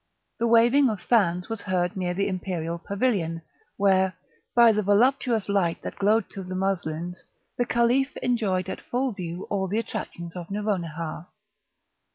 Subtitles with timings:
[0.39, 3.43] The waving of fans was heard near the imperial pavilion,
[3.77, 4.15] where,
[4.55, 7.23] by the voluptuous light that glowed through the muslins,
[7.55, 11.27] the Caliph enjoyed at full view all the attractions of Nouronihar.